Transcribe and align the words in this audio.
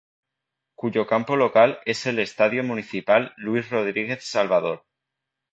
Cuyo 0.73 1.05
campo 1.05 1.35
local 1.35 1.77
es 1.85 2.07
el 2.07 2.17
"Estadio 2.17 2.63
Municipal 2.63 3.35
Luís 3.37 3.69
Rodríguez 3.69 4.23
Salvador". 4.25 4.83